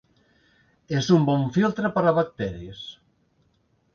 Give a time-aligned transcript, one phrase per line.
[0.99, 2.83] És un bon filtre per a bacteris.